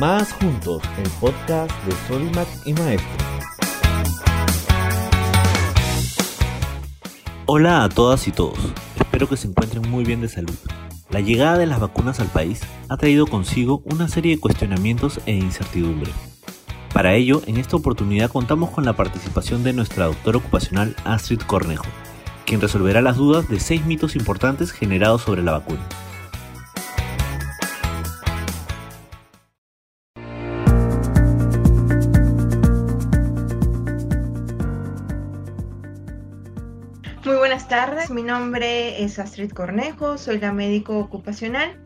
Más 0.00 0.32
Juntos, 0.32 0.82
el 0.96 1.10
podcast 1.20 1.70
de 1.84 1.92
Sodimac 2.08 2.48
y 2.64 2.72
Maestro. 2.72 3.10
Hola 7.44 7.84
a 7.84 7.90
todas 7.90 8.26
y 8.26 8.32
todos, 8.32 8.58
espero 8.98 9.28
que 9.28 9.36
se 9.36 9.48
encuentren 9.48 9.90
muy 9.90 10.04
bien 10.04 10.22
de 10.22 10.30
salud. 10.30 10.54
La 11.10 11.20
llegada 11.20 11.58
de 11.58 11.66
las 11.66 11.80
vacunas 11.80 12.18
al 12.18 12.28
país 12.28 12.62
ha 12.88 12.96
traído 12.96 13.26
consigo 13.26 13.82
una 13.84 14.08
serie 14.08 14.36
de 14.36 14.40
cuestionamientos 14.40 15.20
e 15.26 15.34
incertidumbre. 15.34 16.10
Para 16.94 17.12
ello, 17.12 17.42
en 17.46 17.58
esta 17.58 17.76
oportunidad 17.76 18.30
contamos 18.30 18.70
con 18.70 18.86
la 18.86 18.94
participación 18.94 19.62
de 19.64 19.74
nuestra 19.74 20.06
doctora 20.06 20.38
ocupacional 20.38 20.96
Astrid 21.04 21.42
Cornejo, 21.42 21.84
quien 22.46 22.62
resolverá 22.62 23.02
las 23.02 23.18
dudas 23.18 23.50
de 23.50 23.60
seis 23.60 23.84
mitos 23.84 24.16
importantes 24.16 24.72
generados 24.72 25.20
sobre 25.20 25.42
la 25.42 25.52
vacuna. 25.52 25.86
Nombre 38.30 39.02
es 39.02 39.18
Astrid 39.18 39.50
Cornejo, 39.50 40.16
soy 40.16 40.38
la 40.38 40.52
médico 40.52 40.96
ocupacional. 41.00 41.76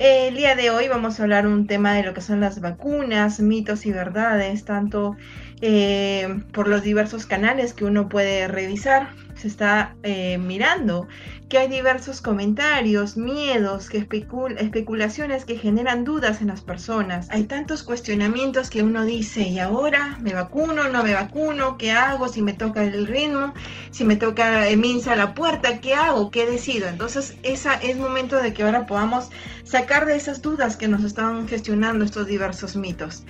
El 0.00 0.34
día 0.34 0.56
de 0.56 0.70
hoy 0.70 0.88
vamos 0.88 1.20
a 1.20 1.22
hablar 1.22 1.46
un 1.46 1.68
tema 1.68 1.94
de 1.94 2.02
lo 2.02 2.14
que 2.14 2.20
son 2.20 2.40
las 2.40 2.60
vacunas, 2.60 3.38
mitos 3.38 3.86
y 3.86 3.92
verdades, 3.92 4.64
tanto 4.64 5.16
eh, 5.60 6.42
por 6.52 6.68
los 6.68 6.82
diversos 6.82 7.26
canales 7.26 7.72
que 7.72 7.84
uno 7.84 8.08
puede 8.08 8.48
revisar. 8.48 9.10
Se 9.34 9.46
está 9.46 9.94
eh, 10.02 10.36
mirando 10.38 11.06
que 11.48 11.58
hay 11.58 11.68
diversos 11.68 12.20
comentarios, 12.20 13.16
miedos, 13.16 13.88
que 13.88 13.98
especulaciones 13.98 15.44
que 15.44 15.56
generan 15.56 16.04
dudas 16.04 16.40
en 16.40 16.48
las 16.48 16.60
personas. 16.60 17.28
Hay 17.30 17.44
tantos 17.44 17.82
cuestionamientos 17.82 18.68
que 18.68 18.82
uno 18.82 19.04
dice, 19.04 19.42
¿y 19.42 19.58
ahora 19.58 20.18
me 20.20 20.34
vacuno, 20.34 20.88
no 20.88 21.02
me 21.02 21.14
vacuno? 21.14 21.78
¿Qué 21.78 21.92
hago 21.92 22.28
si 22.28 22.42
me 22.42 22.52
toca 22.52 22.82
el 22.84 23.06
ritmo? 23.06 23.54
Si 23.90 24.04
me 24.04 24.16
toca 24.16 24.64
minsa 24.76 25.16
la 25.16 25.34
puerta, 25.34 25.80
¿qué 25.80 25.94
hago? 25.94 26.30
¿Qué 26.30 26.44
decido? 26.44 26.88
Entonces, 26.88 27.36
esa 27.44 27.74
es 27.74 27.96
momento 27.96 28.36
de 28.36 28.52
que 28.52 28.64
ahora 28.64 28.86
podamos 28.86 29.30
sacar 29.64 30.04
de 30.06 30.16
esas 30.16 30.42
dudas 30.42 30.76
que 30.76 30.88
nos 30.88 31.04
están 31.04 31.48
gestionando 31.48 32.04
estos 32.04 32.26
diversos 32.26 32.76
mitos. 32.76 33.24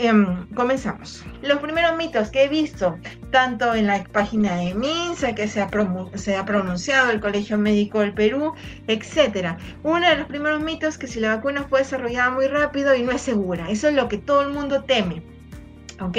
Em, 0.00 0.46
comenzamos. 0.54 1.24
Los 1.42 1.58
primeros 1.58 1.96
mitos 1.96 2.30
que 2.30 2.44
he 2.44 2.48
visto, 2.48 2.96
tanto 3.32 3.74
en 3.74 3.88
la 3.88 4.04
página 4.04 4.54
de 4.54 4.72
MINSA, 4.72 5.34
que 5.34 5.48
se 5.48 5.60
ha, 5.60 5.68
pronunciado 5.68 7.10
el 7.10 7.20
Colegio 7.20 7.58
Médico 7.58 7.98
del 7.98 8.14
Perú, 8.14 8.54
etc. 8.86 9.58
Uno 9.82 10.08
de 10.08 10.16
los 10.16 10.28
primeros 10.28 10.62
mitos 10.62 10.90
es 10.90 10.98
que 10.98 11.08
si 11.08 11.18
la 11.18 11.34
vacuna 11.34 11.64
fue 11.68 11.80
desarrollada 11.80 12.30
muy 12.30 12.46
rápido 12.46 12.94
y 12.94 13.02
no 13.02 13.10
es 13.10 13.22
segura. 13.22 13.68
Eso 13.70 13.88
es 13.88 13.94
lo 13.94 14.08
que 14.08 14.18
todo 14.18 14.42
el 14.42 14.50
mundo 14.50 14.84
teme. 14.84 15.20
¿Ok? 16.00 16.18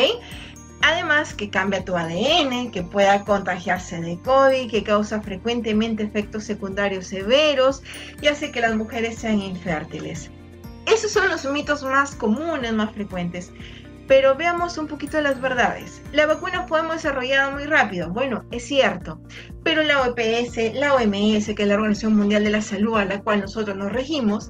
Además, 0.81 1.33
que 1.33 1.49
cambia 1.49 1.85
tu 1.85 1.95
ADN, 1.95 2.71
que 2.71 2.83
pueda 2.83 3.23
contagiarse 3.23 4.01
de 4.01 4.19
COVID, 4.19 4.69
que 4.69 4.83
causa 4.83 5.21
frecuentemente 5.21 6.03
efectos 6.03 6.43
secundarios 6.43 7.07
severos 7.07 7.81
y 8.21 8.27
hace 8.27 8.51
que 8.51 8.59
las 8.59 8.75
mujeres 8.75 9.19
sean 9.19 9.41
infértiles. 9.41 10.31
Esos 10.91 11.11
son 11.11 11.29
los 11.29 11.45
mitos 11.45 11.83
más 11.83 12.15
comunes, 12.15 12.73
más 12.73 12.91
frecuentes. 12.91 13.51
Pero 14.07 14.35
veamos 14.35 14.75
un 14.79 14.87
poquito 14.87 15.21
las 15.21 15.39
verdades. 15.39 16.01
La 16.13 16.25
vacuna 16.25 16.65
fue 16.67 16.81
desarrollada 16.81 17.51
muy 17.51 17.65
rápido. 17.65 18.09
Bueno, 18.09 18.43
es 18.49 18.65
cierto. 18.65 19.21
Pero 19.63 19.83
la 19.83 20.01
OPS, 20.01 20.73
la 20.73 20.95
OMS, 20.95 21.53
que 21.53 21.61
es 21.61 21.67
la 21.67 21.75
Organización 21.75 22.15
Mundial 22.15 22.43
de 22.43 22.49
la 22.49 22.63
Salud 22.63 22.97
a 22.97 23.05
la 23.05 23.21
cual 23.21 23.41
nosotros 23.41 23.77
nos 23.77 23.91
regimos, 23.91 24.49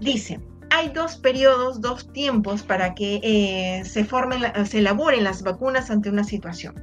dice, 0.00 0.40
hay 0.70 0.88
dos 0.88 1.16
periodos, 1.18 1.80
dos 1.80 2.12
tiempos 2.12 2.64
para 2.64 2.94
que 2.96 3.20
eh, 3.22 3.84
se 3.84 4.04
formen, 4.04 4.42
se 4.66 4.78
elaboren 4.78 5.22
las 5.22 5.44
vacunas 5.44 5.88
ante 5.88 6.10
una 6.10 6.24
situación. 6.24 6.74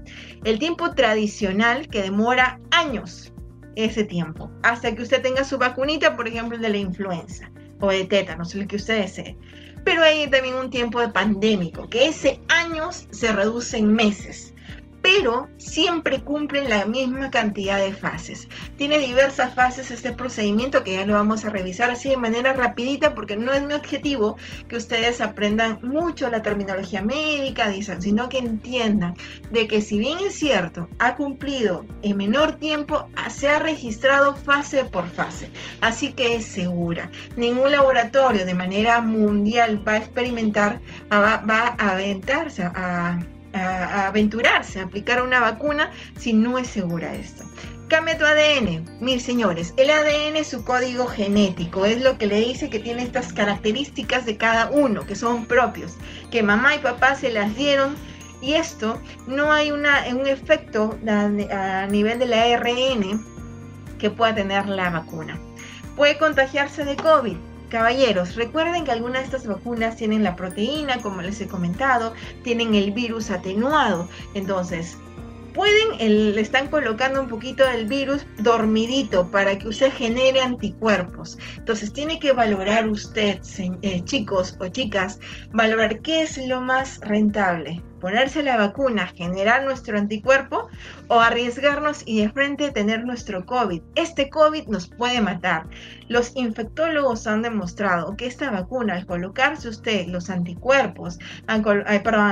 El 0.46 0.60
tiempo 0.60 0.96
tradicional 0.96 1.90
que 1.90 2.04
demora 2.04 2.62
años, 2.72 3.34
ese 3.76 4.06
tiempo, 4.06 4.50
hasta 4.62 4.96
que 4.96 5.02
usted 5.02 5.22
tenga 5.22 5.44
su 5.44 5.58
vacunita, 5.58 6.16
por 6.16 6.30
ejemplo, 6.30 6.58
de 6.58 6.70
la 6.70 6.78
influenza 6.78 7.52
o 7.84 7.90
de 7.90 8.06
tétanos, 8.06 8.56
el 8.56 8.66
que 8.66 8.78
usted 8.78 9.02
desee. 9.02 9.36
Pero 9.84 10.04
hay 10.04 10.30
también 10.30 10.56
un 10.56 10.70
tiempo 10.70 11.02
de 11.02 11.10
pandémico, 11.10 11.90
que 11.90 12.08
ese 12.08 12.40
años 12.48 13.08
se 13.12 13.34
reduce 13.34 13.78
en 13.78 13.92
meses 13.94 14.54
pero 15.04 15.50
siempre 15.58 16.22
cumplen 16.22 16.70
la 16.70 16.86
misma 16.86 17.30
cantidad 17.30 17.78
de 17.78 17.94
fases. 17.94 18.48
Tiene 18.78 18.98
diversas 19.00 19.54
fases 19.54 19.92
este 19.92 20.14
procedimiento 20.14 20.84
que 20.84 20.94
ya 20.94 21.06
lo 21.06 21.14
vamos 21.14 21.44
a 21.44 21.50
revisar 21.50 21.92
así 21.92 22.10
de 22.10 22.18
manera 22.18 22.54
rapidita 22.54 23.14
porque 23.14 23.36
no 23.36 23.52
es 23.52 23.62
mi 23.62 23.74
objetivo 23.74 24.38
que 24.70 24.78
ustedes 24.78 25.20
aprendan 25.20 25.80
mucho 25.84 26.30
la 26.30 26.42
terminología 26.42 27.02
médica, 27.02 27.68
dicen, 27.68 28.02
sino 28.02 28.30
que 28.30 28.38
entiendan 28.38 29.16
de 29.52 29.68
que 29.68 29.82
si 29.82 30.00
bien 30.00 30.20
es 30.20 30.36
cierto, 30.36 30.88
ha 31.00 31.18
cumplido 31.18 31.86
en 32.02 32.16
menor 32.16 32.54
tiempo, 32.54 33.10
se 33.30 33.50
ha 33.50 33.60
registrado 33.60 34.38
fase 34.38 34.86
por 34.86 35.10
fase, 35.10 35.50
así 35.82 36.14
que 36.14 36.36
es 36.36 36.46
segura. 36.46 37.12
Ningún 37.36 37.72
laboratorio 37.72 38.46
de 38.46 38.54
manera 38.54 39.02
mundial 39.02 39.86
va 39.86 39.94
a 39.94 39.98
experimentar, 39.98 40.80
va, 41.12 41.44
va 41.46 41.76
a 41.78 41.92
aventarse 41.92 42.64
a, 42.64 43.20
aventurarse 43.54 44.80
a 44.80 44.84
aplicar 44.84 45.22
una 45.22 45.40
vacuna 45.40 45.92
si 46.18 46.34
no 46.34 46.58
es 46.58 46.68
segura 46.68 47.14
esto. 47.14 47.44
Cambia 47.88 48.18
tu 48.18 48.26
ADN. 48.26 48.86
Mis 49.02 49.22
señores, 49.24 49.74
el 49.78 49.92
ADN 49.92 50.38
es 50.38 50.48
su 50.48 50.64
código 50.64 51.06
genético, 51.06 51.86
es 51.86 52.02
lo 52.02 52.18
que 52.18 52.26
le 52.26 52.40
dice 52.40 52.70
que 52.70 52.80
tiene 52.80 53.04
estas 53.04 53.34
características 53.34 54.26
de 54.26 54.38
cada 54.38 54.72
uno, 54.72 55.06
que 55.06 55.16
son 55.16 55.46
propios, 55.46 55.98
que 56.32 56.42
mamá 56.42 56.76
y 56.76 56.80
papá 56.80 57.16
se 57.16 57.32
las 57.32 57.56
dieron 57.56 57.96
y 58.42 58.56
esto 58.56 59.00
no 59.28 59.52
hay 59.52 59.72
una, 59.72 60.04
un 60.12 60.28
efecto 60.28 60.98
a, 61.08 61.88
nivel 61.88 62.20
del 62.20 62.34
ARN 62.34 63.24
que 64.00 64.10
pueda 64.10 64.36
tener 64.36 64.68
la 64.68 64.90
vacuna. 64.90 65.40
Puede 65.96 66.18
contagiarse 66.18 66.84
de 66.84 66.96
COVID, 66.96 67.38
Caballeros, 67.74 68.36
recuerden 68.36 68.86
que 68.86 68.92
algunas 68.92 69.22
de 69.22 69.26
estas 69.26 69.48
vacunas 69.48 69.96
tienen 69.96 70.22
la 70.22 70.36
proteína, 70.36 71.00
como 71.00 71.24
les 71.24 71.42
he 71.42 71.48
comentado, 71.48 72.14
tienen 72.44 72.76
el 72.76 72.92
virus 72.92 73.32
atenuado. 73.32 74.08
Entonces, 74.36 74.96
pueden, 75.56 75.98
le 75.98 76.40
están 76.40 76.68
colocando 76.68 77.20
un 77.20 77.28
poquito 77.28 77.66
del 77.66 77.88
virus 77.88 78.28
dormidito 78.38 79.32
para 79.32 79.58
que 79.58 79.70
usted 79.70 79.92
genere 79.92 80.40
anticuerpos. 80.40 81.40
Entonces 81.58 81.92
tiene 81.92 82.20
que 82.20 82.32
valorar 82.32 82.88
usted, 82.88 83.40
eh, 83.82 84.04
chicos 84.06 84.56
o 84.60 84.68
chicas, 84.68 85.20
valorar 85.52 86.00
qué 86.02 86.22
es 86.22 86.38
lo 86.46 86.62
más 86.62 87.00
rentable 87.00 87.82
ponerse 88.04 88.44
la 88.44 88.58
vacuna, 88.58 89.08
generar 89.08 89.64
nuestro 89.64 89.98
anticuerpo 89.98 90.68
o 91.08 91.22
arriesgarnos 91.22 92.04
y 92.06 92.22
de 92.22 92.30
frente 92.30 92.70
tener 92.70 93.06
nuestro 93.06 93.46
COVID. 93.46 93.82
Este 93.96 94.30
COVID 94.30 94.68
nos 94.68 94.90
puede 94.90 95.22
matar. 95.22 95.68
Los 96.10 96.36
infectólogos 96.36 97.26
han 97.28 97.44
demostrado 97.44 98.18
que 98.18 98.28
esta 98.28 98.52
vacuna, 98.52 98.96
al 98.96 99.06
colocarse 99.06 99.70
usted 99.70 100.08
los 100.08 100.30
anticuerpos, 100.30 101.18
al, 101.48 101.64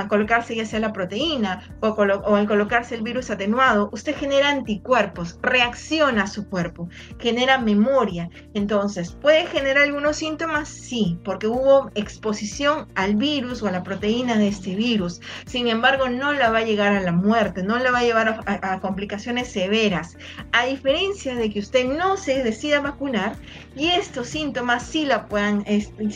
colocarse 0.08 0.54
ya 0.54 0.66
sea 0.66 0.78
la 0.78 0.92
proteína 0.92 1.62
o, 1.80 1.88
o 1.88 2.36
al 2.36 2.46
colocarse 2.46 2.94
el 2.94 3.02
virus 3.02 3.30
atenuado, 3.30 3.88
usted 3.94 4.14
genera 4.14 4.50
anticuerpos, 4.50 5.38
reacciona 5.40 6.24
a 6.24 6.26
su 6.26 6.50
cuerpo, 6.50 6.90
genera 7.18 7.56
memoria. 7.56 8.28
Entonces, 8.52 9.12
¿puede 9.12 9.46
generar 9.46 9.84
algunos 9.84 10.16
síntomas? 10.16 10.68
Sí, 10.68 11.18
porque 11.24 11.46
hubo 11.46 11.90
exposición 11.94 12.88
al 12.94 13.16
virus 13.16 13.62
o 13.62 13.68
a 13.68 13.72
la 13.72 13.82
proteína 13.82 14.36
de 14.36 14.48
este 14.48 14.74
virus. 14.74 15.22
Sin 15.46 15.61
embargo, 15.68 16.08
no 16.08 16.32
la 16.32 16.50
va 16.50 16.58
a 16.58 16.64
llegar 16.64 16.92
a 16.92 17.00
la 17.00 17.12
muerte, 17.12 17.62
no 17.62 17.78
la 17.78 17.90
va 17.90 17.98
a 17.98 18.02
llevar 18.02 18.42
a, 18.46 18.80
complicaciones 18.80 19.48
severas. 19.48 20.16
A 20.52 20.66
diferencia 20.66 21.34
de 21.34 21.50
que 21.50 21.60
usted 21.60 21.86
no 21.86 22.16
se 22.16 22.42
decida 22.42 22.80
vacunar 22.80 23.36
y 23.76 23.88
estos 23.88 24.28
síntomas 24.28 24.86
sí 24.86 25.04
la 25.04 25.26
pueden, 25.26 25.64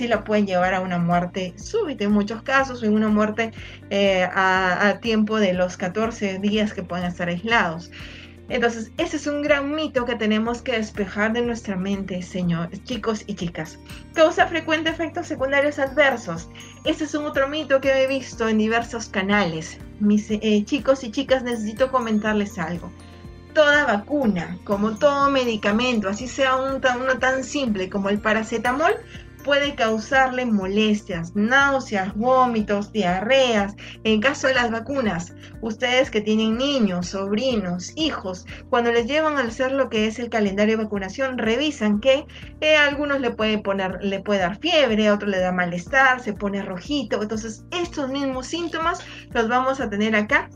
la 0.08 0.24
pueden 0.24 0.46
llevar 0.46 0.74
a 0.74 0.80
una 0.80 0.98
muerte 0.98 1.54
súbita 1.56 2.04
en 2.04 2.12
muchos 2.12 2.42
casos 2.42 2.82
en 2.82 2.94
una 2.94 3.08
muerte 3.08 3.52
eh, 3.90 4.28
a 4.32 4.98
tiempo 5.00 5.38
de 5.38 5.52
los 5.52 5.76
14 5.76 6.38
días 6.38 6.72
que 6.72 6.82
pueden 6.82 7.06
estar 7.06 7.28
aislados. 7.28 7.90
Entonces, 8.48 8.92
ese 8.96 9.16
es 9.16 9.26
un 9.26 9.42
gran 9.42 9.74
mito 9.74 10.04
que 10.04 10.14
tenemos 10.14 10.62
que 10.62 10.72
despejar 10.72 11.32
de 11.32 11.42
nuestra 11.42 11.74
mente, 11.76 12.22
señores, 12.22 12.82
chicos 12.84 13.24
y 13.26 13.34
chicas. 13.34 13.78
Causa 14.14 14.46
frecuente 14.46 14.90
efectos 14.90 15.26
secundarios 15.26 15.78
adversos. 15.80 16.48
Ese 16.84 17.04
es 17.04 17.14
un 17.14 17.26
otro 17.26 17.48
mito 17.48 17.80
que 17.80 17.90
he 17.90 18.06
visto 18.06 18.48
en 18.48 18.58
diversos 18.58 19.08
canales. 19.08 19.78
Mis 19.98 20.30
eh, 20.30 20.62
chicos 20.64 21.02
y 21.02 21.10
chicas, 21.10 21.42
necesito 21.42 21.90
comentarles 21.90 22.56
algo. 22.58 22.90
Toda 23.52 23.86
vacuna, 23.86 24.58
como 24.64 24.96
todo 24.96 25.30
medicamento, 25.30 26.08
así 26.08 26.28
sea 26.28 26.56
uno 26.56 27.18
tan 27.18 27.42
simple 27.42 27.90
como 27.90 28.10
el 28.10 28.20
paracetamol, 28.20 28.94
puede 29.46 29.76
causarle 29.76 30.44
molestias, 30.44 31.34
náuseas, 31.36 32.12
vómitos, 32.16 32.92
diarreas. 32.92 33.76
En 34.02 34.20
caso 34.20 34.48
de 34.48 34.54
las 34.54 34.72
vacunas, 34.72 35.34
ustedes 35.60 36.10
que 36.10 36.20
tienen 36.20 36.58
niños, 36.58 37.06
sobrinos, 37.06 37.92
hijos, 37.94 38.44
cuando 38.70 38.90
les 38.90 39.06
llevan 39.06 39.38
al 39.38 39.46
hacer 39.46 39.70
lo 39.70 39.88
que 39.88 40.08
es 40.08 40.18
el 40.18 40.30
calendario 40.30 40.76
de 40.76 40.82
vacunación, 40.82 41.38
revisan 41.38 42.00
que 42.00 42.26
eh, 42.60 42.76
a 42.76 42.88
algunos 42.88 43.20
le 43.20 43.30
puede 43.30 43.58
poner, 43.58 44.02
le 44.02 44.18
puede 44.18 44.40
dar 44.40 44.58
fiebre, 44.58 45.06
a 45.06 45.14
otros 45.14 45.30
le 45.30 45.38
da 45.38 45.52
malestar, 45.52 46.20
se 46.20 46.32
pone 46.32 46.62
rojito. 46.62 47.22
Entonces, 47.22 47.64
estos 47.70 48.10
mismos 48.10 48.48
síntomas 48.48 48.98
los 49.30 49.48
vamos 49.48 49.78
a 49.80 49.88
tener 49.88 50.16
acá 50.16 50.50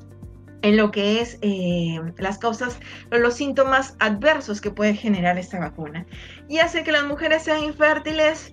en 0.63 0.77
lo 0.77 0.91
que 0.91 1.21
es 1.21 1.39
eh, 1.43 2.01
las 2.19 2.39
causas 2.39 2.79
los 3.11 3.35
síntomas 3.35 3.97
adversos 3.99 4.61
que 4.61 4.73
puede 4.73 4.95
generar 4.95 5.39
esta 5.39 5.61
vacuna. 5.61 6.07
Y 6.49 6.59
hace 6.59 6.83
que 6.83 6.93
las 6.93 7.05
mujeres 7.05 7.45
sean 7.45 7.63
infértiles. 7.63 8.53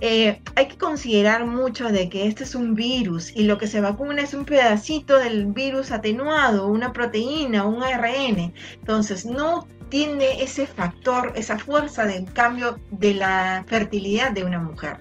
Eh, 0.00 0.40
hay 0.54 0.68
que 0.68 0.78
considerar 0.78 1.44
mucho 1.44 1.88
de 1.90 2.08
que 2.08 2.26
este 2.26 2.44
es 2.44 2.54
un 2.54 2.74
virus 2.74 3.36
y 3.36 3.44
lo 3.44 3.58
que 3.58 3.66
se 3.66 3.82
vacuna 3.82 4.22
es 4.22 4.32
un 4.32 4.46
pedacito 4.46 5.18
del 5.18 5.46
virus 5.46 5.90
atenuado, 5.90 6.68
una 6.68 6.92
proteína, 6.92 7.66
un 7.66 7.82
ARN. 7.82 8.54
Entonces, 8.80 9.26
no 9.26 9.66
tiene 9.90 10.42
ese 10.42 10.66
factor, 10.66 11.32
esa 11.36 11.58
fuerza 11.58 12.06
de 12.06 12.24
cambio 12.32 12.78
de 12.90 13.14
la 13.14 13.64
fertilidad 13.66 14.30
de 14.30 14.44
una 14.44 14.58
mujer. 14.58 14.96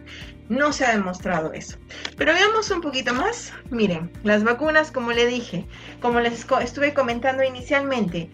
No 0.50 0.74
se 0.74 0.84
ha 0.84 0.92
demostrado 0.92 1.54
eso. 1.54 1.78
Pero 2.18 2.34
veamos 2.34 2.72
un 2.72 2.81
poquito 2.81 3.13
más. 3.13 3.54
Miren, 3.69 4.12
las 4.24 4.44
vacunas, 4.44 4.92
como 4.92 5.12
le 5.12 5.28
dije, 5.28 5.68
como 6.02 6.19
les 6.19 6.45
estuve 6.62 6.94
comentando 6.95 7.44
inicialmente, 7.44 8.31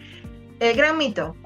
el 0.58 0.76
gran 0.76 0.96
mito, 0.96 1.36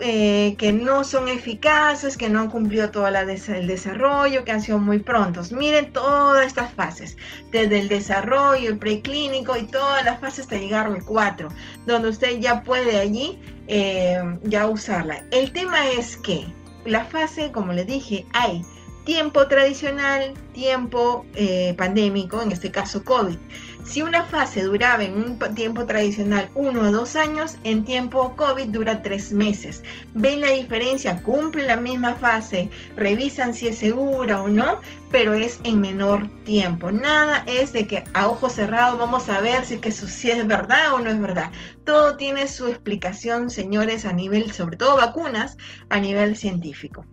eh, 0.00 0.54
que 0.56 0.72
no 0.72 1.02
son 1.02 1.28
eficaces, 1.28 2.16
que 2.16 2.28
no 2.28 2.40
han 2.40 2.50
cumplido 2.50 2.90
todo 2.90 3.08
el 3.08 3.66
desarrollo, 3.66 4.44
que 4.44 4.52
han 4.52 4.60
sido 4.60 4.78
muy 4.78 5.00
prontos. 5.00 5.50
Miren 5.50 5.92
todas 5.92 6.46
estas 6.46 6.72
fases, 6.72 7.16
desde 7.50 7.80
el 7.80 7.88
desarrollo, 7.88 8.70
el 8.70 8.78
preclínico 8.78 9.56
y 9.56 9.64
todas 9.64 10.04
las 10.04 10.20
fases 10.20 10.40
hasta 10.40 10.56
llegar 10.56 10.86
al 10.86 11.04
4, 11.04 11.48
donde 11.86 12.08
usted 12.08 12.38
ya 12.38 12.62
puede 12.62 12.98
allí 12.98 13.40
eh, 13.66 14.22
ya 14.44 14.68
usarla. 14.68 15.24
El 15.32 15.52
tema 15.52 15.90
es 15.90 16.16
que 16.16 16.46
la 16.84 17.04
fase, 17.04 17.50
como 17.50 17.72
le 17.72 17.84
dije, 17.84 18.24
hay 18.34 18.64
tiempo 19.04 19.46
tradicional, 19.46 20.34
tiempo 20.52 21.26
eh, 21.34 21.74
pandémico, 21.76 22.42
en 22.42 22.52
este 22.52 22.70
caso 22.70 23.04
COVID. 23.04 23.36
Si 23.84 24.00
una 24.00 24.24
fase 24.24 24.62
duraba 24.62 25.04
en 25.04 25.12
un 25.12 25.38
tiempo 25.54 25.84
tradicional 25.84 26.48
uno 26.54 26.88
o 26.88 26.90
dos 26.90 27.16
años, 27.16 27.58
en 27.64 27.84
tiempo 27.84 28.34
COVID 28.34 28.68
dura 28.68 29.02
tres 29.02 29.30
meses. 29.30 29.82
¿Ven 30.14 30.40
la 30.40 30.50
diferencia? 30.52 31.22
Cumple 31.22 31.66
la 31.66 31.76
misma 31.76 32.14
fase, 32.14 32.70
revisan 32.96 33.52
si 33.52 33.68
es 33.68 33.76
segura 33.76 34.42
o 34.42 34.48
no, 34.48 34.80
pero 35.10 35.34
es 35.34 35.60
en 35.64 35.82
menor 35.82 36.28
tiempo. 36.44 36.90
Nada 36.90 37.44
es 37.46 37.74
de 37.74 37.86
que 37.86 38.04
a 38.14 38.28
ojo 38.28 38.48
cerrado 38.48 38.96
vamos 38.96 39.28
a 39.28 39.40
ver 39.42 39.66
si, 39.66 39.76
que 39.76 39.92
si 39.92 40.30
es 40.30 40.46
verdad 40.46 40.94
o 40.94 41.00
no 41.00 41.10
es 41.10 41.20
verdad. 41.20 41.50
Todo 41.84 42.16
tiene 42.16 42.48
su 42.48 42.68
explicación, 42.68 43.50
señores, 43.50 44.06
a 44.06 44.14
nivel, 44.14 44.50
sobre 44.52 44.78
todo 44.78 44.96
vacunas, 44.96 45.58
a 45.90 46.00
nivel 46.00 46.36
científico. 46.36 47.04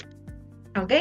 ¿Ok? 0.81 0.93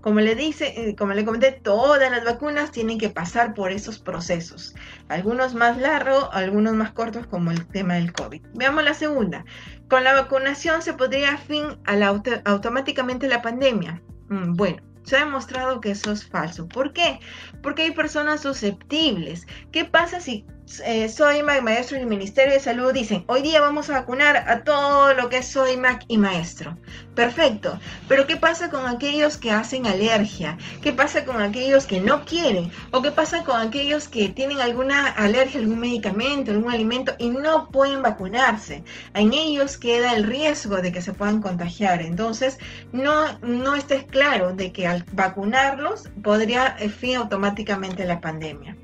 Como 0.00 0.20
le 0.20 0.34
dice, 0.34 0.74
eh, 0.76 0.94
como 0.96 1.12
le 1.12 1.24
comenté, 1.24 1.52
todas 1.52 2.10
las 2.10 2.24
vacunas 2.24 2.70
tienen 2.70 2.98
que 2.98 3.10
pasar 3.10 3.54
por 3.54 3.72
esos 3.72 3.98
procesos. 3.98 4.74
Algunos 5.08 5.54
más 5.54 5.78
largos, 5.78 6.28
algunos 6.32 6.74
más 6.74 6.92
cortos, 6.92 7.26
como 7.26 7.50
el 7.50 7.66
tema 7.66 7.94
del 7.94 8.12
COVID. 8.12 8.42
Veamos 8.54 8.84
la 8.84 8.94
segunda. 8.94 9.44
Con 9.88 10.04
la 10.04 10.14
vacunación 10.14 10.82
se 10.82 10.94
podría 10.94 11.36
fin 11.36 11.64
a 11.84 11.96
la 11.96 12.22
automáticamente 12.44 13.28
la 13.28 13.42
pandemia. 13.42 14.00
Mm, 14.28 14.54
bueno, 14.54 14.82
se 15.02 15.16
ha 15.16 15.24
demostrado 15.24 15.80
que 15.80 15.90
eso 15.90 16.12
es 16.12 16.26
falso. 16.26 16.68
¿Por 16.68 16.92
qué? 16.92 17.18
Porque 17.62 17.82
hay 17.82 17.90
personas 17.92 18.42
susceptibles. 18.42 19.46
¿Qué 19.72 19.84
pasa 19.84 20.20
si 20.20 20.46
eh, 20.84 21.08
soy 21.08 21.42
maestro 21.42 21.96
y 21.96 22.00
el 22.00 22.06
Ministerio 22.06 22.54
de 22.54 22.60
Salud 22.60 22.92
dicen, 22.92 23.24
hoy 23.26 23.42
día 23.42 23.60
vamos 23.60 23.88
a 23.90 23.94
vacunar 23.94 24.36
a 24.36 24.64
todo 24.64 25.14
lo 25.14 25.28
que 25.28 25.38
es 25.38 25.58
Mac 25.78 26.04
y 26.08 26.18
maestro? 26.18 26.76
Perfecto. 27.14 27.78
Pero 28.06 28.26
¿qué 28.26 28.36
pasa 28.36 28.70
con 28.70 28.86
aquellos 28.86 29.36
que 29.36 29.50
hacen 29.50 29.86
alergia? 29.86 30.58
¿Qué 30.82 30.92
pasa 30.92 31.24
con 31.24 31.40
aquellos 31.40 31.86
que 31.86 32.00
no 32.00 32.24
quieren? 32.24 32.70
¿O 32.90 33.02
qué 33.02 33.10
pasa 33.10 33.44
con 33.44 33.60
aquellos 33.60 34.08
que 34.08 34.28
tienen 34.28 34.60
alguna 34.60 35.08
alergia 35.08 35.60
algún 35.60 35.80
medicamento, 35.80 36.50
algún 36.50 36.72
alimento 36.72 37.14
y 37.18 37.30
no 37.30 37.68
pueden 37.70 38.02
vacunarse? 38.02 38.84
En 39.14 39.32
ellos 39.32 39.78
queda 39.78 40.14
el 40.14 40.24
riesgo 40.24 40.76
de 40.76 40.92
que 40.92 41.02
se 41.02 41.12
puedan 41.12 41.40
contagiar. 41.40 42.02
Entonces, 42.02 42.58
no, 42.92 43.38
no 43.40 43.74
estés 43.74 44.04
claro 44.04 44.52
de 44.54 44.72
que 44.72 44.86
al 44.86 45.04
vacunarlos 45.12 46.08
podría 46.22 46.76
eh, 46.78 46.88
fin 46.88 47.16
automáticamente 47.16 48.04
la 48.04 48.20
pandemia. 48.20 48.76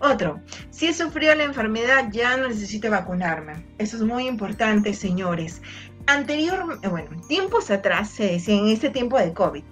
Otro, 0.00 0.40
si 0.70 0.86
he 0.86 0.94
sufrido 0.94 1.34
la 1.34 1.44
enfermedad 1.44 2.08
ya 2.12 2.36
no 2.36 2.48
necesito 2.48 2.90
vacunarme. 2.90 3.64
Eso 3.78 3.96
es 3.96 4.02
muy 4.02 4.28
importante, 4.28 4.94
señores. 4.94 5.60
Anterior, 6.06 6.78
eh, 6.82 6.88
bueno, 6.88 7.10
tiempos 7.28 7.70
atrás, 7.70 8.10
se 8.10 8.32
decía, 8.32 8.54
en 8.54 8.68
este 8.68 8.90
tiempo 8.90 9.18
de 9.18 9.32
COVID, 9.32 9.62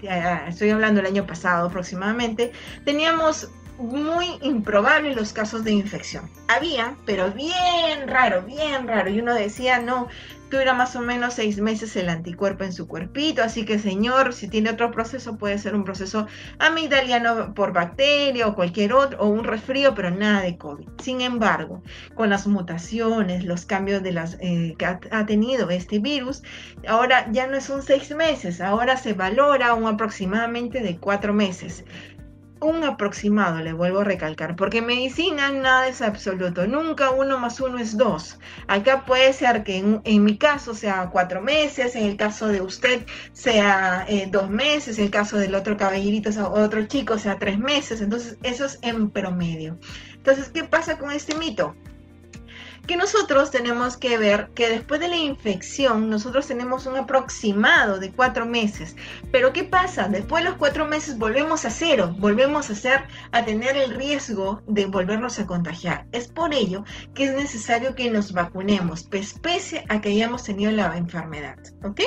estoy 0.48 0.70
hablando 0.70 1.00
del 1.00 1.12
año 1.12 1.26
pasado 1.26 1.68
aproximadamente, 1.68 2.52
teníamos 2.84 3.48
muy 3.78 4.38
improbables 4.42 5.16
los 5.16 5.32
casos 5.32 5.64
de 5.64 5.72
infección. 5.72 6.28
Había, 6.48 6.96
pero 7.04 7.30
bien 7.30 8.06
raro, 8.06 8.42
bien 8.42 8.86
raro. 8.86 9.10
Y 9.10 9.20
uno 9.20 9.34
decía, 9.34 9.78
no, 9.78 10.08
dura 10.50 10.74
más 10.74 10.94
o 10.96 11.00
menos 11.00 11.34
seis 11.34 11.58
meses 11.60 11.96
el 11.96 12.08
anticuerpo 12.08 12.64
en 12.64 12.72
su 12.72 12.86
cuerpito, 12.86 13.42
así 13.42 13.64
que 13.64 13.78
señor, 13.78 14.32
si 14.32 14.48
tiene 14.48 14.70
otro 14.70 14.90
proceso, 14.90 15.36
puede 15.36 15.58
ser 15.58 15.74
un 15.74 15.84
proceso 15.84 16.26
amigdaliano 16.58 17.54
por 17.54 17.72
bacteria 17.72 18.46
o 18.46 18.54
cualquier 18.54 18.92
otro, 18.92 19.18
o 19.20 19.28
un 19.28 19.44
resfrío, 19.44 19.94
pero 19.94 20.10
nada 20.10 20.42
de 20.42 20.56
COVID. 20.56 20.88
Sin 21.02 21.20
embargo, 21.20 21.82
con 22.14 22.30
las 22.30 22.46
mutaciones, 22.46 23.44
los 23.44 23.66
cambios 23.66 24.02
de 24.02 24.12
las, 24.12 24.36
eh, 24.40 24.74
que 24.78 24.86
ha, 24.86 25.00
ha, 25.10 25.26
tenido 25.26 25.70
este 25.70 25.98
virus, 25.98 26.42
ahora 26.86 27.30
ya 27.32 27.46
no 27.46 27.60
son 27.60 27.82
seis 27.82 28.14
meses, 28.14 28.60
ahora 28.60 28.96
se 28.96 29.12
valora 29.12 29.74
un 29.74 29.86
aproximadamente 29.86 30.80
de 30.80 30.96
cuatro 30.98 31.32
meses 31.32 31.84
un 32.60 32.84
aproximado, 32.84 33.58
le 33.60 33.72
vuelvo 33.72 34.00
a 34.00 34.04
recalcar, 34.04 34.56
porque 34.56 34.78
en 34.78 34.86
medicina 34.86 35.50
nada 35.50 35.88
es 35.88 36.00
absoluto, 36.00 36.66
nunca 36.66 37.10
uno 37.10 37.38
más 37.38 37.60
uno 37.60 37.78
es 37.78 37.96
dos. 37.96 38.38
Acá 38.66 39.04
puede 39.04 39.32
ser 39.32 39.62
que 39.62 40.00
en, 40.02 40.24
mi 40.24 40.38
caso 40.38 40.74
sea 40.74 41.10
cuatro 41.10 41.42
meses, 41.42 41.94
en 41.96 42.04
el 42.04 42.16
caso 42.16 42.48
de 42.48 42.60
usted 42.62 43.04
sea 43.32 44.06
eh, 44.08 44.28
dos 44.30 44.48
meses, 44.50 44.98
en 44.98 45.04
el 45.04 45.10
caso 45.10 45.36
del 45.36 45.54
otro 45.54 45.76
caballerito, 45.76 46.30
o 46.44 46.60
otro 46.60 46.86
chico 46.86 47.18
sea 47.18 47.38
tres 47.38 47.58
meses, 47.58 48.00
entonces 48.00 48.38
eso 48.42 48.64
es 48.64 48.78
en 48.82 49.10
promedio. 49.10 49.78
Entonces, 50.14 50.48
¿qué 50.48 50.64
pasa 50.64 50.98
con 50.98 51.12
este 51.12 51.34
mito? 51.34 51.74
Que 52.86 52.96
nosotros 52.96 53.50
tenemos 53.50 53.96
que 53.96 54.16
ver 54.18 54.50
que 54.54 54.68
después 54.68 55.00
de 55.00 55.08
la 55.08 55.16
infección 55.16 56.08
nosotros 56.08 56.46
tenemos 56.46 56.86
un 56.86 56.96
aproximado 56.96 57.98
de 57.98 58.12
cuatro 58.12 58.46
meses. 58.46 58.96
Pero 59.32 59.52
¿qué 59.52 59.64
pasa? 59.64 60.08
Después 60.08 60.44
de 60.44 60.50
los 60.50 60.58
cuatro 60.58 60.86
meses 60.86 61.18
volvemos 61.18 61.64
a 61.64 61.70
cero, 61.70 62.14
volvemos 62.18 62.70
a, 62.70 62.74
ser, 62.74 63.04
a 63.32 63.44
tener 63.44 63.76
el 63.76 63.94
riesgo 63.94 64.62
de 64.66 64.86
volvernos 64.86 65.38
a 65.38 65.46
contagiar. 65.46 66.06
Es 66.12 66.28
por 66.28 66.54
ello 66.54 66.84
que 67.14 67.24
es 67.24 67.34
necesario 67.34 67.94
que 67.94 68.10
nos 68.10 68.32
vacunemos, 68.32 69.04
pese 69.04 69.84
a 69.88 70.00
que 70.00 70.10
hayamos 70.10 70.44
tenido 70.44 70.70
la 70.70 70.96
enfermedad. 70.96 71.56
¿Ok? 71.82 72.00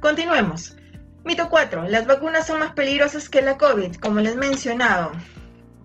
Continuemos. 0.00 0.76
Mito 1.24 1.48
4. 1.48 1.88
Las 1.88 2.06
vacunas 2.06 2.48
son 2.48 2.58
más 2.58 2.72
peligrosas 2.72 3.28
que 3.28 3.42
la 3.42 3.56
COVID, 3.56 3.96
como 3.96 4.20
les 4.20 4.34
he 4.34 4.36
mencionado. 4.36 5.12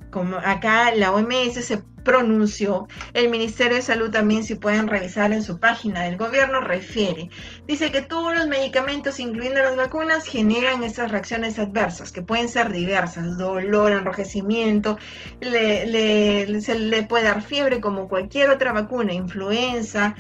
Como 0.10 0.38
acá 0.38 0.96
la 0.96 1.12
OMS 1.12 1.64
se 1.64 1.84
pronunció. 2.08 2.88
El 3.14 3.30
Ministerio 3.30 3.76
de 3.76 3.82
Salud 3.82 4.10
también, 4.10 4.46
si 4.46 4.56
pueden 4.56 4.88
revisar 4.88 5.34
en 5.34 5.44
su 5.44 5.60
página 5.60 6.04
del 6.04 6.16
gobierno, 6.16 6.62
refiere. 6.62 7.30
Dice 7.68 7.92
que 7.92 8.02
todos 8.02 8.34
los 8.34 8.48
medicamentos, 8.48 9.20
incluyendo 9.20 9.62
las 9.62 9.76
vacunas, 9.76 10.26
generan 10.26 10.84
estas 10.84 11.12
reacciones 11.12 11.60
adversas, 11.60 12.14
que 12.14 12.22
pueden 12.22 12.48
ser 12.48 12.72
diversas, 12.72 13.38
dolor, 13.38 13.92
enrojecimiento, 13.92 14.98
le, 15.42 16.62
se 16.62 16.80
le 16.80 17.04
puede 17.04 17.26
dar 17.26 17.42
fiebre 17.42 17.82
como 17.82 18.08
cualquier 18.08 18.52
otra 18.52 18.72
vacuna, 18.72 19.12
influenza, 19.12 20.16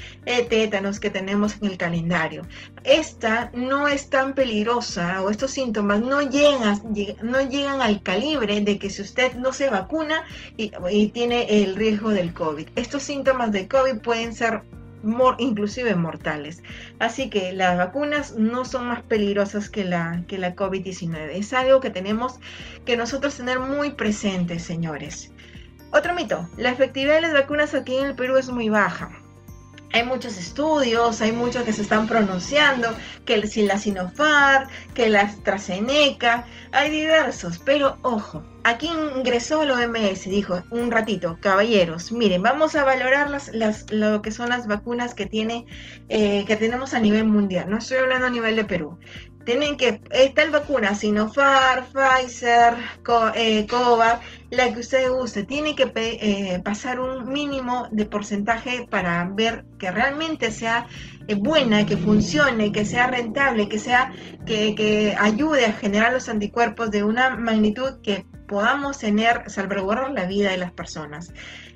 tétanos 0.50 1.00
que 1.00 1.10
tenemos 1.10 1.56
en 1.62 1.70
el 1.70 1.78
calendario. 1.78 2.42
Esta 2.84 3.50
no 3.54 3.88
es 3.88 4.10
tan 4.10 4.34
peligrosa 4.34 5.22
o 5.22 5.30
estos 5.30 5.52
síntomas 5.52 6.02
no 6.02 6.22
llegan, 6.22 6.82
no 7.24 7.42
llegan 7.48 7.82
al 7.82 8.02
calibre 8.02 8.60
de 8.60 8.78
que 8.78 8.90
si 8.90 9.02
usted 9.02 9.36
no 9.36 9.54
se 9.54 9.70
vacuna 9.70 10.26
y 10.58 11.08
tiene 11.08 11.64
el 11.64 11.77
riesgo 11.78 12.10
del 12.10 12.34
COVID. 12.34 12.68
Estos 12.76 13.04
síntomas 13.04 13.52
de 13.52 13.68
COVID 13.68 14.00
pueden 14.00 14.34
ser 14.34 14.62
inclusive 15.38 15.96
mortales. 15.96 16.64
Así 17.00 17.30
que 17.30 17.54
las 17.54 17.78
vacunas 17.78 18.36
no 18.36 18.66
son 18.66 18.88
más 18.88 19.04
peligrosas 19.04 19.70
que 19.70 19.84
la, 19.84 20.24
que 20.28 20.38
la 20.38 20.56
COVID-19. 20.56 21.30
Es 21.34 21.54
algo 21.54 21.80
que 21.80 21.90
tenemos 21.90 22.40
que 22.86 22.98
nosotros 22.98 23.36
tener 23.36 23.60
muy 23.60 23.92
presente, 23.92 24.60
señores. 24.60 25.32
Otro 25.92 26.14
mito, 26.14 26.50
la 26.58 26.72
efectividad 26.72 27.16
de 27.16 27.22
las 27.22 27.34
vacunas 27.34 27.74
aquí 27.74 27.96
en 27.96 28.08
el 28.08 28.16
Perú 28.16 28.38
es 28.38 28.50
muy 28.50 28.70
baja. 28.70 29.12
Hay 29.94 30.04
muchos 30.04 30.38
estudios, 30.38 31.22
hay 31.22 31.32
muchos 31.32 31.64
que 31.64 31.74
se 31.74 31.82
están 31.82 32.08
pronunciando, 32.08 32.90
que 33.26 33.48
si 33.48 33.64
la 33.66 33.78
Sinopharm, 33.78 34.70
que 34.94 35.10
la 35.10 35.22
AstraZeneca, 35.22 36.46
hay 36.72 36.92
diversos, 36.92 37.60
pero 37.60 37.98
ojo, 38.02 38.44
aquí 38.64 38.90
ingresó 39.16 39.64
el 39.64 39.72
OMS, 39.72 40.26
dijo 40.26 40.62
un 40.72 40.92
ratito, 40.92 41.38
caballeros, 41.40 42.12
miren, 42.12 42.42
vamos 42.42 42.76
a 42.76 42.84
valorar 42.84 43.30
las, 43.30 43.50
las, 43.54 43.92
lo 43.92 44.22
que 44.22 44.32
son 44.32 44.50
las 44.50 44.68
vacunas 44.68 45.14
que, 45.14 45.26
tiene, 45.26 45.66
eh, 46.10 46.44
que 46.46 46.56
tenemos 46.58 46.94
a 46.94 47.00
nivel 47.00 47.26
mundial, 47.26 47.70
no 47.70 47.78
estoy 47.78 47.98
hablando 47.98 48.28
a 48.28 48.32
nivel 48.32 48.56
de 48.56 48.66
Perú. 48.66 48.98
Tienen 49.48 49.78
que, 49.78 50.02
está 50.12 50.44
el 50.44 50.52
vacuna 50.52 50.94
Sinopharm, 50.94 51.86
Pfizer, 51.86 52.74
Co, 53.02 53.32
eh, 53.34 53.66
la 54.50 54.74
que 54.74 54.80
usted 54.82 55.10
use, 55.10 55.44
tiene 55.46 55.74
que 55.74 55.90
eh, 55.96 56.60
pasar 56.66 57.00
un 57.00 57.32
mínimo 57.32 57.88
de 57.90 58.04
porcentaje 58.04 58.86
para 58.90 59.24
ver 59.24 59.64
que 59.80 59.90
realmente 59.90 60.52
sea 60.52 60.88
eh, 61.30 61.36
buena, 61.36 61.86
que 61.86 61.96
funcione, 61.96 62.74
que 62.74 62.84
sea 62.84 63.08
rentable, 63.08 63.70
que 63.70 63.80
sea 63.80 64.12
que, 64.46 64.76
que 64.76 65.16
ayude 65.18 65.66
a 65.66 65.72
generar 65.72 66.12
los 66.12 66.28
anticuerpos 66.28 66.92
de 66.92 67.06
una 67.06 67.38
magnitud 67.38 68.02
que 68.04 68.26
podamos 68.48 68.98
tener, 68.98 69.50
salvaguardar 69.50 70.12
la 70.12 70.26
vida 70.26 70.52
de 70.52 70.58
las 70.58 70.72
personas. 70.72 71.34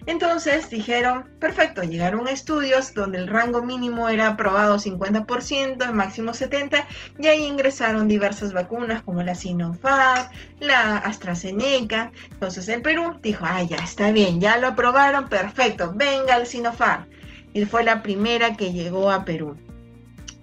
Entonces 0.08 0.70
dijeron, 0.70 1.30
perfecto, 1.40 1.84
llegaron 1.84 2.28
estudios 2.28 2.94
donde 2.94 3.20
el 3.20 3.28
rango 3.28 3.62
mínimo 3.62 4.10
era 4.10 4.30
aprobado 4.30 4.80
50%, 4.80 5.86
el 5.86 5.94
máximo 5.94 6.32
70%, 6.32 6.84
y 7.20 7.28
ahí 7.28 7.44
ingresaron 7.44 8.08
diversas 8.08 8.52
vacunas 8.52 9.04
como 9.04 9.22
la 9.22 9.36
Sinopharm, 9.36 10.30
la 10.60 10.98
AstraZeneca. 10.98 12.12
Entonces 12.32 12.68
el 12.70 12.82
Perú 12.82 13.20
dijo, 13.22 13.46
ah, 13.48 13.62
ya 13.62 13.78
está 13.78 14.12
bien, 14.12 14.42
ya 14.42 14.58
lo 14.58 14.70
aprobaron, 14.70 15.30
perfecto, 15.30 15.94
venga 15.94 16.38
el 16.38 16.48
Sinopharm. 16.48 17.06
Y 17.54 17.66
fue 17.66 17.84
la 17.84 18.02
primera 18.02 18.56
que 18.56 18.74
llegó 18.74 19.12
a 19.12 19.24
Perú. 19.24 19.56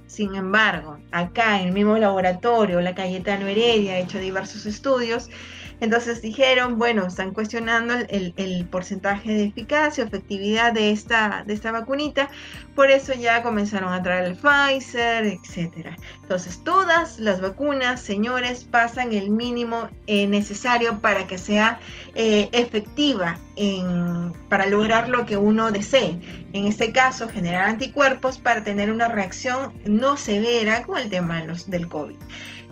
Sin 0.06 0.34
embargo, 0.34 0.98
acá 1.10 1.60
en 1.60 1.68
el 1.68 1.74
mismo 1.74 1.96
laboratorio, 1.96 2.80
la 2.80 2.94
Cayetano 2.94 3.46
Heredia 3.46 3.94
ha 3.94 3.98
hecho 3.98 4.18
diversos 4.18 4.66
estudios 4.66 5.30
entonces 5.80 6.20
dijeron, 6.22 6.78
bueno, 6.78 7.06
están 7.06 7.32
cuestionando 7.32 7.94
el, 8.08 8.66
porcentaje 8.70 9.32
de 9.32 9.44
eficacia 9.44 10.04
efectividad 10.04 10.72
de 10.72 10.90
esta, 10.90 11.44
de 11.46 11.54
esta 11.54 11.72
vacunita, 11.72 12.28
por 12.74 12.90
eso 12.90 13.12
ya 13.14 13.42
comenzaron 13.42 13.92
a 13.92 14.02
traer 14.02 14.24
el 14.24 14.36
Pfizer, 14.36 15.24
etc. 15.24 15.96
Entonces 16.22 16.62
todas 16.64 17.18
las 17.18 17.40
vacunas, 17.40 18.00
señores, 18.00 18.64
pasan 18.64 19.12
el 19.12 19.30
mínimo 19.30 19.88
eh, 20.06 20.26
necesario 20.26 21.00
para 21.00 21.26
que 21.26 21.38
sea 21.38 21.80
eh, 22.14 22.48
efectiva 22.52 23.38
en, 23.56 24.32
para 24.48 24.66
lograr 24.66 25.08
lo 25.08 25.26
que 25.26 25.36
uno 25.36 25.70
desee. 25.70 26.18
En 26.52 26.66
este 26.66 26.92
caso, 26.92 27.28
generar 27.28 27.68
anticuerpos 27.68 28.38
para 28.38 28.64
tener 28.64 28.90
una 28.90 29.08
reacción 29.08 29.72
no 29.84 30.16
severa 30.16 30.82
con 30.82 30.98
el 30.98 31.08
tema 31.08 31.42
del 31.66 31.88
COVID 31.88 32.16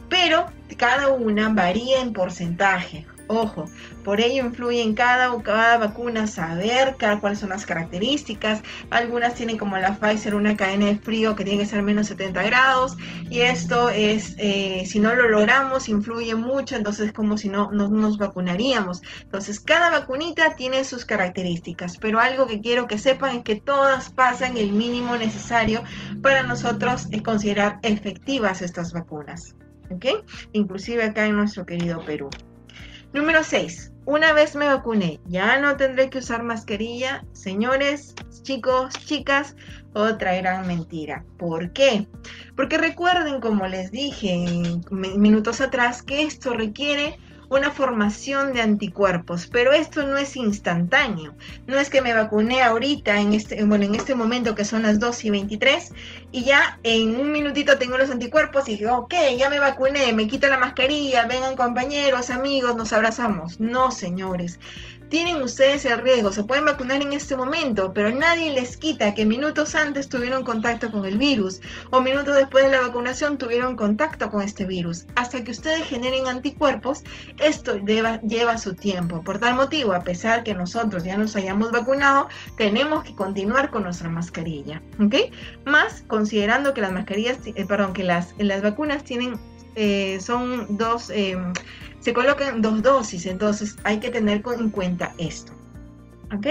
pero 0.08 0.46
cada 0.76 1.08
una 1.08 1.48
varía 1.48 2.00
en 2.00 2.12
porcentaje. 2.12 3.06
Ojo, 3.28 3.64
por 4.04 4.20
ello 4.20 4.44
influye 4.44 4.80
en 4.82 4.94
cada, 4.94 5.36
cada 5.42 5.78
vacuna 5.78 6.28
saber 6.28 6.96
cuáles 7.20 7.40
son 7.40 7.48
las 7.48 7.66
características. 7.66 8.62
Algunas 8.90 9.34
tienen 9.34 9.58
como 9.58 9.76
la 9.78 9.96
Pfizer 9.96 10.36
una 10.36 10.56
cadena 10.56 10.86
de 10.86 10.96
frío 10.96 11.34
que 11.34 11.42
tiene 11.42 11.58
que 11.64 11.68
ser 11.68 11.82
menos 11.82 12.06
70 12.06 12.40
grados 12.44 12.96
y 13.28 13.40
esto 13.40 13.90
es, 13.90 14.36
eh, 14.38 14.84
si 14.86 15.00
no 15.00 15.12
lo 15.16 15.28
logramos, 15.28 15.88
influye 15.88 16.36
mucho, 16.36 16.76
entonces 16.76 17.08
es 17.08 17.12
como 17.12 17.36
si 17.36 17.48
no, 17.48 17.72
no 17.72 17.88
nos 17.88 18.16
vacunaríamos. 18.16 19.02
Entonces 19.22 19.58
cada 19.58 19.90
vacunita 19.90 20.54
tiene 20.54 20.84
sus 20.84 21.04
características, 21.04 21.98
pero 21.98 22.20
algo 22.20 22.46
que 22.46 22.60
quiero 22.60 22.86
que 22.86 22.98
sepan 22.98 23.38
es 23.38 23.42
que 23.42 23.56
todas 23.56 24.10
pasan 24.10 24.56
el 24.56 24.72
mínimo 24.72 25.16
necesario 25.16 25.82
para 26.22 26.44
nosotros 26.44 27.08
eh, 27.10 27.24
considerar 27.24 27.80
efectivas 27.82 28.62
estas 28.62 28.92
vacunas. 28.92 29.56
¿Ok? 29.90 30.24
Inclusive 30.52 31.04
acá 31.04 31.26
en 31.26 31.36
nuestro 31.36 31.66
querido 31.66 32.04
Perú. 32.04 32.30
Número 33.12 33.42
6. 33.42 33.92
Una 34.04 34.32
vez 34.32 34.54
me 34.54 34.66
vacuné, 34.66 35.20
ya 35.26 35.58
no 35.58 35.76
tendré 35.76 36.10
que 36.10 36.18
usar 36.18 36.44
mascarilla. 36.44 37.24
Señores, 37.32 38.14
chicos, 38.42 38.94
chicas, 38.94 39.56
otra 39.94 40.36
gran 40.36 40.66
mentira. 40.66 41.24
¿Por 41.38 41.72
qué? 41.72 42.06
Porque 42.54 42.78
recuerden, 42.78 43.40
como 43.40 43.66
les 43.66 43.90
dije 43.90 44.44
minutos 44.90 45.60
atrás, 45.60 46.02
que 46.02 46.22
esto 46.22 46.54
requiere 46.54 47.18
una 47.48 47.70
formación 47.70 48.52
de 48.52 48.60
anticuerpos, 48.60 49.46
pero 49.46 49.72
esto 49.72 50.06
no 50.06 50.16
es 50.16 50.36
instantáneo. 50.36 51.34
No 51.66 51.78
es 51.78 51.90
que 51.90 52.02
me 52.02 52.12
vacuné 52.12 52.62
ahorita, 52.62 53.20
en 53.20 53.32
este, 53.32 53.62
bueno, 53.64 53.84
en 53.84 53.94
este 53.94 54.14
momento 54.14 54.54
que 54.54 54.64
son 54.64 54.82
las 54.82 54.98
2 54.98 55.24
y 55.24 55.30
23, 55.30 55.92
y 56.32 56.44
ya 56.44 56.78
en 56.82 57.16
un 57.16 57.32
minutito 57.32 57.78
tengo 57.78 57.98
los 57.98 58.10
anticuerpos 58.10 58.68
y 58.68 58.76
digo, 58.76 58.96
ok, 58.96 59.14
ya 59.38 59.48
me 59.50 59.58
vacuné, 59.58 60.12
me 60.12 60.26
quito 60.26 60.48
la 60.48 60.58
mascarilla, 60.58 61.26
vengan 61.26 61.56
compañeros, 61.56 62.30
amigos, 62.30 62.76
nos 62.76 62.92
abrazamos. 62.92 63.60
No, 63.60 63.90
señores 63.90 64.58
tienen 65.08 65.42
ustedes 65.42 65.84
el 65.84 66.00
riesgo, 66.00 66.32
se 66.32 66.44
pueden 66.44 66.64
vacunar 66.64 67.00
en 67.02 67.12
este 67.12 67.36
momento, 67.36 67.92
pero 67.92 68.10
nadie 68.10 68.52
les 68.52 68.76
quita 68.76 69.14
que 69.14 69.24
minutos 69.24 69.74
antes 69.74 70.08
tuvieron 70.08 70.44
contacto 70.44 70.90
con 70.90 71.04
el 71.04 71.18
virus 71.18 71.60
o 71.90 72.00
minutos 72.00 72.34
después 72.34 72.64
de 72.64 72.72
la 72.72 72.80
vacunación 72.80 73.38
tuvieron 73.38 73.76
contacto 73.76 74.30
con 74.30 74.42
este 74.42 74.64
virus. 74.64 75.06
Hasta 75.14 75.44
que 75.44 75.52
ustedes 75.52 75.86
generen 75.86 76.26
anticuerpos, 76.26 77.02
esto 77.38 77.76
lleva 77.76 78.58
su 78.58 78.74
tiempo. 78.74 79.22
Por 79.22 79.38
tal 79.38 79.54
motivo, 79.54 79.92
a 79.92 80.00
pesar 80.00 80.42
que 80.42 80.54
nosotros 80.54 81.04
ya 81.04 81.16
nos 81.16 81.36
hayamos 81.36 81.70
vacunado, 81.70 82.28
tenemos 82.56 83.04
que 83.04 83.14
continuar 83.14 83.70
con 83.70 83.84
nuestra 83.84 84.08
mascarilla. 84.08 84.82
¿Ok? 85.00 85.14
Más 85.64 86.02
considerando 86.06 86.74
que 86.74 86.80
las 86.80 86.92
mascarillas, 86.92 87.38
eh, 87.44 87.64
perdón, 87.66 87.92
que 87.92 88.04
las, 88.04 88.34
las 88.38 88.62
vacunas 88.62 89.04
tienen, 89.04 89.38
eh, 89.74 90.18
son 90.20 90.76
dos... 90.76 91.10
Em, 91.10 91.52
se 92.06 92.14
colocan 92.14 92.62
dos 92.62 92.84
dosis, 92.84 93.26
entonces 93.26 93.74
hay 93.82 93.98
que 93.98 94.10
tener 94.10 94.40
en 94.46 94.70
cuenta 94.70 95.12
esto. 95.18 95.52
¿Ok? 96.32 96.46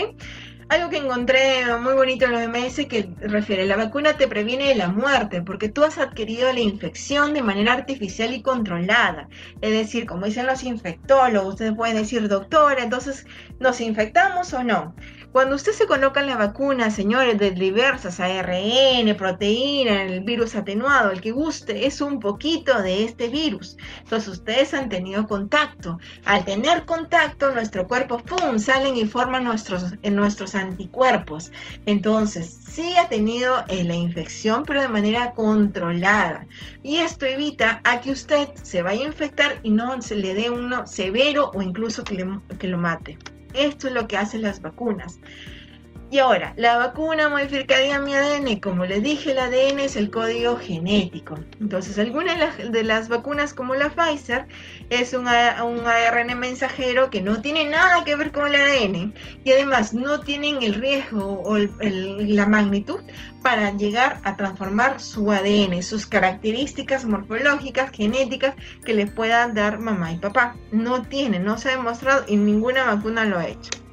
Algo 0.67 0.89
que 0.89 0.97
encontré 0.97 1.63
muy 1.77 1.93
bonito 1.93 2.25
en 2.25 2.31
los 2.33 2.41
OMS 2.41 2.85
que 2.89 3.09
refiere, 3.21 3.65
la 3.65 3.77
vacuna 3.77 4.17
te 4.17 4.27
previene 4.27 4.67
de 4.67 4.75
la 4.75 4.89
muerte 4.89 5.41
porque 5.41 5.69
tú 5.69 5.85
has 5.85 5.97
adquirido 5.97 6.51
la 6.51 6.59
infección 6.59 7.33
de 7.33 7.41
manera 7.41 7.71
artificial 7.71 8.33
y 8.33 8.41
controlada. 8.41 9.29
Es 9.61 9.71
decir, 9.71 10.05
como 10.05 10.25
dicen 10.25 10.45
los 10.45 10.61
infectólogos, 10.61 11.53
ustedes 11.53 11.73
pueden 11.73 11.95
decir, 11.95 12.27
doctor, 12.27 12.77
entonces, 12.77 13.25
¿nos 13.61 13.79
infectamos 13.79 14.51
o 14.53 14.61
no? 14.61 14.93
Cuando 15.35 15.57
usted 15.57 15.73
se 15.73 15.85
coloca 15.85 16.21
la 16.21 16.37
vacuna, 16.37 16.89
señores, 16.89 17.37
de 17.37 17.51
diversas 17.51 18.21
ARN, 18.21 19.17
proteína, 19.17 20.03
el 20.03 20.21
virus 20.21 20.55
atenuado, 20.55 21.11
el 21.11 21.19
que 21.19 21.31
guste, 21.31 21.85
es 21.85 21.99
un 21.99 22.21
poquito 22.21 22.81
de 22.81 23.03
este 23.03 23.27
virus. 23.27 23.75
Entonces 23.99 24.29
ustedes 24.29 24.73
han 24.73 24.87
tenido 24.87 25.27
contacto. 25.27 25.99
Al 26.23 26.45
tener 26.45 26.85
contacto, 26.85 27.51
nuestro 27.51 27.85
cuerpo, 27.85 28.19
¡pum!, 28.19 28.59
salen 28.59 28.95
y 28.95 29.07
forman 29.07 29.43
nuestros, 29.43 30.01
nuestros 30.09 30.55
anticuerpos. 30.55 31.51
Entonces, 31.85 32.57
sí 32.69 32.95
ha 32.95 33.09
tenido 33.09 33.65
eh, 33.67 33.83
la 33.83 33.95
infección, 33.95 34.63
pero 34.65 34.79
de 34.79 34.87
manera 34.87 35.33
controlada. 35.33 36.47
Y 36.81 36.99
esto 36.99 37.25
evita 37.25 37.81
a 37.83 37.99
que 37.99 38.11
usted 38.11 38.47
se 38.63 38.83
vaya 38.83 39.03
a 39.03 39.07
infectar 39.07 39.59
y 39.63 39.71
no 39.71 40.01
se 40.01 40.15
le 40.15 40.33
dé 40.33 40.49
uno 40.49 40.87
severo 40.87 41.51
o 41.53 41.61
incluso 41.61 42.05
que 42.05 42.67
lo 42.69 42.77
mate. 42.77 43.17
Esto 43.55 43.87
es 43.87 43.93
lo 43.93 44.07
que 44.07 44.17
hacen 44.17 44.41
las 44.41 44.61
vacunas. 44.61 45.19
Y 46.11 46.19
ahora, 46.19 46.53
la 46.55 46.77
vacuna 46.77 47.29
modificaría 47.29 47.99
mi 47.99 48.13
ADN. 48.13 48.59
Como 48.59 48.85
les 48.85 49.01
dije, 49.01 49.31
el 49.31 49.39
ADN 49.39 49.79
es 49.79 49.95
el 49.95 50.11
código 50.11 50.55
genético. 50.57 51.35
Entonces, 51.59 51.97
algunas 51.97 52.57
de 52.57 52.83
las, 52.83 53.09
vacunas 53.09 53.53
como 53.53 53.73
la 53.73 53.89
Pfizer 53.89 54.45
es 54.91 55.13
un, 55.13 55.27
ARN 55.27 56.39
mensajero 56.39 57.09
que 57.09 57.21
no 57.21 57.41
tiene 57.41 57.65
nada 57.65 58.03
que 58.03 58.15
ver 58.15 58.31
con 58.31 58.47
el 58.47 58.55
ADN 58.55 59.13
y 59.43 59.51
además 59.51 59.93
no 59.93 60.19
tienen 60.19 60.61
el 60.61 60.75
riesgo 60.75 61.41
o 61.43 61.57
la 61.57 62.45
magnitud 62.45 62.99
para 63.41 63.75
llegar 63.75 64.19
a 64.23 64.37
transformar 64.37 64.99
su 65.01 65.31
ADN, 65.31 65.81
sus 65.81 66.05
características 66.05 67.05
morfológicas, 67.05 67.91
genéticas 67.91 68.55
que 68.85 68.93
les 68.93 69.09
puedan 69.09 69.55
dar 69.55 69.79
mamá 69.79 70.11
y 70.13 70.17
papá. 70.17 70.55
No 70.71 71.01
tienen, 71.01 71.43
no 71.43 71.57
se 71.57 71.69
ha 71.69 71.77
demostrado 71.77 72.25
y 72.27 72.37
ninguna 72.37 72.85
vacuna 72.85 73.25
lo 73.25 73.39
ha 73.39 73.47
hecho. 73.47 73.84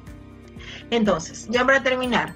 Entonces, 0.93 1.47
ya 1.49 1.65
para 1.65 1.81
terminar, 1.81 2.35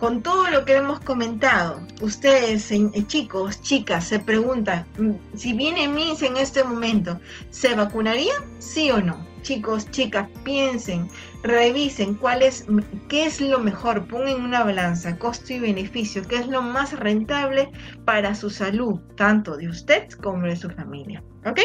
con 0.00 0.20
todo 0.20 0.50
lo 0.50 0.64
que 0.64 0.74
hemos 0.74 0.98
comentado, 0.98 1.80
ustedes, 2.00 2.72
eh, 2.72 2.90
chicos, 3.06 3.62
chicas, 3.62 4.08
se 4.08 4.18
preguntan, 4.18 4.84
mm, 4.98 5.36
si 5.36 5.52
viene 5.52 5.86
MIS 5.86 6.22
en 6.22 6.36
este 6.36 6.64
momento, 6.64 7.20
¿se 7.50 7.76
vacunaría? 7.76 8.34
¿Sí 8.58 8.90
o 8.90 9.00
no? 9.00 9.24
Chicos, 9.42 9.88
chicas, 9.92 10.28
piensen, 10.42 11.08
revisen 11.44 12.14
cuál 12.14 12.42
es, 12.42 12.66
qué 13.08 13.26
es 13.26 13.40
lo 13.40 13.60
mejor, 13.60 14.08
pongan 14.08 14.42
una 14.42 14.64
balanza, 14.64 15.16
costo 15.16 15.52
y 15.52 15.60
beneficio, 15.60 16.26
qué 16.26 16.36
es 16.36 16.48
lo 16.48 16.62
más 16.62 16.98
rentable 16.98 17.70
para 18.04 18.34
su 18.34 18.50
salud, 18.50 18.98
tanto 19.16 19.56
de 19.56 19.68
usted 19.68 20.08
como 20.20 20.46
de 20.46 20.56
su 20.56 20.68
familia. 20.68 21.22
¿Ok? 21.46 21.60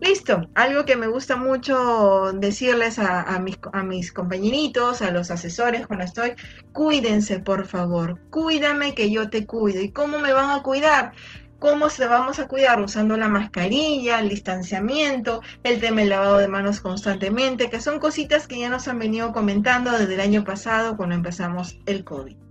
Listo, 0.00 0.48
algo 0.54 0.84
que 0.84 0.96
me 0.96 1.06
gusta 1.06 1.36
mucho 1.36 2.32
decirles 2.34 2.98
a, 2.98 3.38
mis, 3.38 3.58
mis 3.84 4.12
compañeritos, 4.12 5.00
a 5.00 5.10
los 5.10 5.30
asesores 5.30 5.86
cuando 5.86 6.04
estoy, 6.04 6.34
cuídense 6.72 7.38
por 7.38 7.66
favor, 7.66 8.20
cuídame 8.30 8.94
que 8.94 9.10
yo 9.10 9.30
te 9.30 9.46
cuido. 9.46 9.80
¿Y 9.80 9.92
cómo 9.92 10.18
me 10.18 10.32
van 10.32 10.50
a 10.50 10.62
cuidar? 10.62 11.12
¿Cómo 11.58 11.88
se 11.88 12.06
vamos 12.06 12.38
a 12.38 12.48
cuidar? 12.48 12.80
Usando 12.82 13.16
la 13.16 13.28
mascarilla, 13.28 14.20
el 14.20 14.28
distanciamiento, 14.28 15.40
el 15.62 15.80
tema 15.80 16.00
del 16.00 16.10
lavado 16.10 16.36
de 16.36 16.48
manos 16.48 16.80
constantemente, 16.80 17.70
que 17.70 17.80
son 17.80 17.98
cositas 17.98 18.46
que 18.46 18.58
ya 18.58 18.68
nos 18.68 18.88
han 18.88 18.98
venido 18.98 19.32
comentando 19.32 19.90
desde 19.92 20.14
el 20.14 20.20
año 20.20 20.44
pasado 20.44 20.96
cuando 20.96 21.14
empezamos 21.14 21.78
el 21.86 22.04
COVID. 22.04 22.43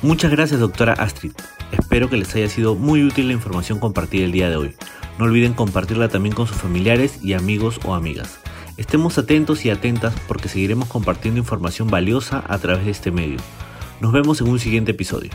Muchas 0.00 0.30
gracias 0.30 0.60
doctora 0.60 0.92
Astrid. 0.92 1.32
Espero 1.72 2.08
que 2.08 2.16
les 2.16 2.32
haya 2.36 2.48
sido 2.48 2.76
muy 2.76 3.02
útil 3.02 3.26
la 3.26 3.32
información 3.32 3.80
compartida 3.80 4.24
el 4.24 4.30
día 4.30 4.48
de 4.48 4.54
hoy. 4.54 4.76
No 5.18 5.24
olviden 5.24 5.54
compartirla 5.54 6.08
también 6.08 6.36
con 6.36 6.46
sus 6.46 6.56
familiares 6.56 7.18
y 7.20 7.32
amigos 7.32 7.80
o 7.84 7.94
amigas. 7.94 8.38
Estemos 8.76 9.18
atentos 9.18 9.64
y 9.64 9.70
atentas 9.70 10.14
porque 10.28 10.48
seguiremos 10.48 10.88
compartiendo 10.88 11.40
información 11.40 11.88
valiosa 11.88 12.44
a 12.46 12.58
través 12.58 12.84
de 12.84 12.92
este 12.92 13.10
medio. 13.10 13.38
Nos 14.00 14.12
vemos 14.12 14.40
en 14.40 14.48
un 14.48 14.60
siguiente 14.60 14.92
episodio. 14.92 15.30